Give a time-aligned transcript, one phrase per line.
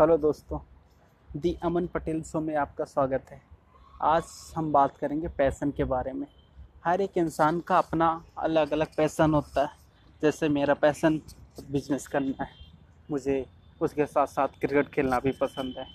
[0.00, 0.58] Hello दोस्तों,
[1.40, 3.42] दी अमन Patel show में आपका स्वागत है।
[4.02, 4.24] आज
[4.56, 6.26] हम बात करेंगे पैसन के बारे में।
[6.84, 9.68] हर एक इंसान का अपना अलग अलग पैसन होता है।
[10.22, 11.20] जैसे मेरा पैसन
[11.70, 12.50] बिज़नेस करना है।
[13.10, 13.46] मुझे
[13.80, 15.86] उसके साथ साथ क्रिकेट खेलना भी पसंद है।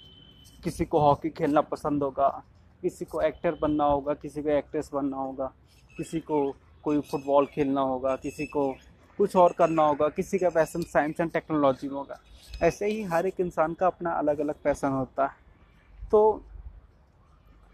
[0.63, 2.43] किसी को हॉकी खेलना पसंद होगा,
[2.81, 5.54] किसी को एक्टर बनना होगा, किसी को एक्ट्रेस बनना होगा,
[5.97, 8.75] किसी को कोई फुटबॉल खेलना होगा, किसी को
[9.20, 12.19] कुछ और करना होगा, किसी का पैसन साइंस एंड टेक्नोलॉजी में होगा।
[12.63, 16.43] ऐसे ही हर एक इंसान का अपना अलग अलग पैसन होता है। तो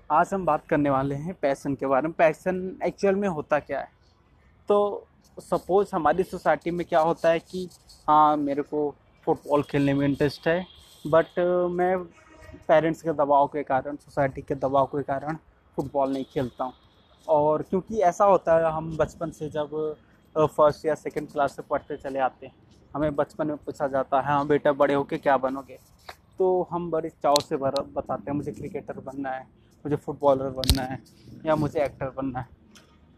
[0.10, 3.80] आज हम बात करने वाले हैं पैसन के बारे में। पैसन एक्चुअल में होता क्या
[3.80, 3.88] है?
[4.70, 7.68] तो सपोज़ हमारी सोसाइटी में क्या होता है कि
[8.08, 8.94] हाँ मेरे को
[9.26, 10.66] फुटबॉल खेलने में इंटरेस्ट है
[11.06, 11.40] बट
[11.72, 11.98] मैं
[12.68, 15.38] पेरेंट्स के दबाव के कारण सोसाइटी के दबाव के कारण
[15.76, 16.74] फुटबॉल नहीं खेलता हूँ।
[17.28, 19.96] और क्योंकि ऐसा होता है, हम बचपन से जब
[20.38, 22.54] फ़र्स्ट या सेकंड क्लास से पढ़ते चले आते हैं।
[22.96, 25.78] हमें बचपन में पूछा जाता है हाँ बेटा, बड़े होके क्या बनोगे?
[26.40, 29.44] तो हम बड़े चाव से भर बताते हैं, मुझे क्रिकेटर बनना है,
[29.86, 31.02] मुझे फुटबॉलर बनना है
[31.46, 32.48] या मुझे एक्टर बनना है।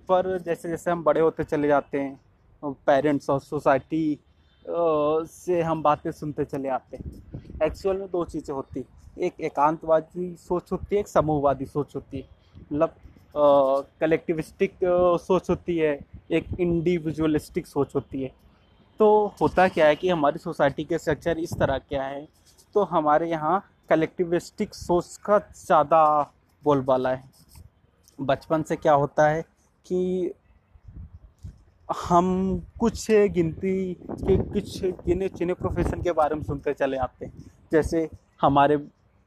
[0.09, 4.19] पर जैसे जैसे हम बड़े होते चले जाते हैं पेरेंट्स और सोसाइटी
[4.65, 8.85] से हम बातें सुनते चले आते हैं। एक्चुअल में दो चीज़ें होती
[9.17, 12.27] एक एकांतवादी सोच होती है, एक समूहवादी सोच होती है।
[12.71, 12.95] मतलब
[13.99, 14.77] कलेक्टिविस्टिक
[15.21, 15.99] सोच होती है
[16.29, 18.31] एक इंडिविजुअलिस्टिक सोच होती है।
[18.99, 22.27] तो होता क्या है कि हमारी सोसाइटी के स्ट्रक्चर इस तरह क्या है।
[22.75, 26.03] तो हमारे यहाँ कलेक्टिविस्टिक सोच का ज़्यादा
[26.63, 27.23] बोलबाला है।
[28.19, 29.41] बचपन से क्या होता है
[29.85, 30.33] कि
[31.89, 32.27] हम
[32.79, 38.07] कुछ गिनती के कुछ गिने चुने प्रोफेशन के बारे में सुनते चले आते हैं। जैसे
[38.41, 38.77] हमारे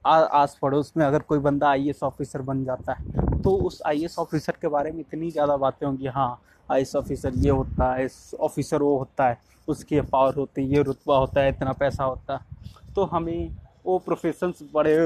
[0.04, 4.06] आ, आस पड़ोस में अगर कोई बंदा आई ऑफिसर बन जाता है तो उस आई
[4.18, 8.08] ऑफिसर के बारे में इतनी ज़्यादा बातें होंगी हाँ आई ऑफिसर ये होता है आई
[8.40, 9.38] ऑफिसर वो होता है,
[9.68, 13.98] उसकी पावर होती है, ये रुतबा होता है, इतना पैसा होता है। तो हमें वो
[13.98, 14.96] प्रोफेशंस बड़े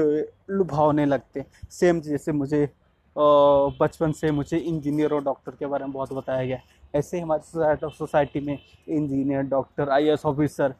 [0.49, 2.67] लुभावने लगते सेम जैसे मुझे
[3.15, 6.57] बचपन से मुझे इंजीनियर और डॉक्टर के बारे में बहुत बताया गया
[6.95, 8.57] ऐसे हमारी सोसाइटी में
[8.87, 10.73] engineer doctor I officer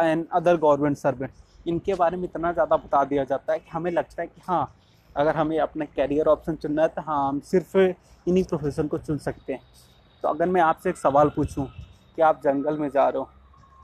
[0.00, 3.90] and other government servant इनके बारे में इतना ज़्यादा बता दिया जाता है कि हमें
[3.90, 4.64] लगता है कि हाँ
[5.16, 7.76] अगर हमें अपना कैरियर ऑप्शन चुनना है तो हाँ हम सिर्फ़
[8.28, 9.60] इन्हीं प्रोफेशन को चुन सकते हैं।
[10.22, 11.66] तो अगर मैं आपसे एक सवाल पूछूँ,
[12.16, 13.28] कि आप जंगल में जा रहे हो,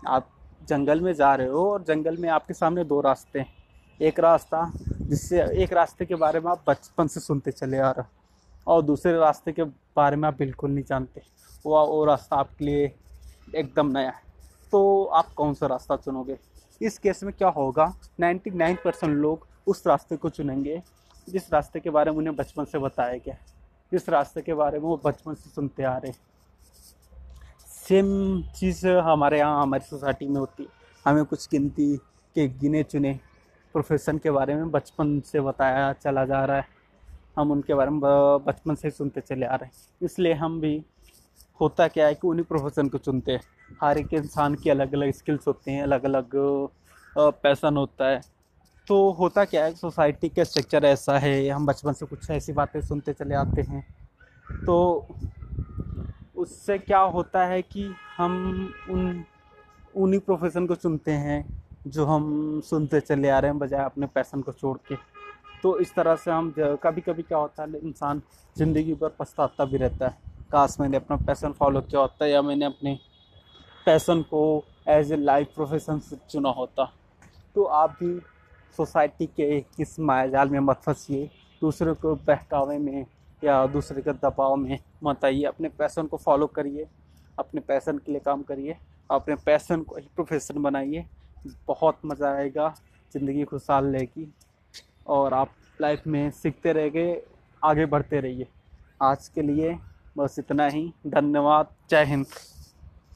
[0.07, 0.29] आप
[0.69, 3.53] जंगल में जा रहे हो और जंगल में आपके सामने दो रास्ते हैं।
[4.01, 4.71] एक रास्ता
[5.01, 8.83] जिससे, एक रास्ते के बारे में आप बचपन से सुनते चले आ रहे हो, और
[8.83, 9.65] दूसरे रास्ते के
[9.97, 11.23] बारे में आप बिल्कुल नहीं जानते।
[11.67, 12.93] वो वो रास्ता आपके लिए
[13.55, 14.23] एकदम नया है।
[14.73, 16.39] तो आप कौन सा रास्ता चुनोगे?
[16.81, 17.93] इस केस में क्या होगा?
[18.21, 20.83] 99 परसेंट लोग उस रास्ते को चुनेंगे
[21.29, 23.37] जिस रास्ते के बारे में उन्हें बचपन से बताया गया
[23.93, 26.13] जिस रास्ते के बारे में वो बचपन से सुनते आ रहे
[27.69, 30.69] सेम चीज़ हमारे यहाँ, हमारी सोसाइटी में होती है।
[31.05, 31.97] हमें कुछ गिनती
[32.37, 33.19] के गिने चुने
[33.75, 36.67] प्रोफेशन के बारे में बचपन से बताया चला जा रहा है।
[37.39, 38.01] हम उनके बारे में
[38.47, 40.85] बचपन से सुनते चले आ रहे हैं। इसलिए हम भी,
[41.61, 43.41] होता क्या है कि उन्हीं प्रोफेशन को चुनते हैं।
[43.83, 46.31] हर एक इंसान की अलग अलग स्किल्स होते हैं अलग अलग
[47.19, 48.21] पैसन होता है।
[48.89, 52.81] तो होता क्या है, सोसाइटी का स्ट्रक्चर ऐसा है, हम बचपन से कुछ ऐसी बातें
[52.81, 53.87] सुनते चले आते हैं।
[54.67, 55.07] तो
[56.37, 57.85] उससे क्या होता है कि
[58.17, 59.25] हम उन,
[59.97, 61.45] उन्हीं प्रोफेशन को चुनते हैं,
[61.87, 64.97] जो हम सुनते चले आ रहे हैं बजाय अपने पैसन को छोड़ के।
[65.63, 68.23] तो इस तरह से हम कभी कभी क्या होता है, इंसान
[68.57, 72.65] ज़िंदगी पर पछताता भी रहता है। काश मैंने अपना पैसन फॉलो किया होता या मैंने
[72.65, 72.99] अपने
[73.87, 74.43] पैसन को
[74.89, 76.91] एज ए लाइफ प्रोफेशन चुना होता।
[77.57, 78.15] तो आप भी
[78.77, 81.31] सोसाइटी के इस मायाजाल में मत फंसिए।
[81.63, 83.05] दूसरे को बहकावे में
[83.43, 86.87] या दूसरे के दबाव में मत आइए। अपने पैसन को फॉलो करिए।
[87.39, 88.77] अपने पैसन के लिए काम करिए।
[89.11, 91.05] अपने पैसन को ही प्रोफेशन बनाइए।
[91.69, 92.75] बहुत मज़ा आएगा
[93.15, 94.33] ज़िंदगी खुशहाल रहेगी
[95.07, 97.23] और आप लाइफ में सीखते रहेंगे
[97.63, 98.47] आगे बढ़ते रहिए।
[99.03, 99.77] आज के लिए
[100.19, 102.27] बस इतना ही। धन्यवाद। जय हिंद।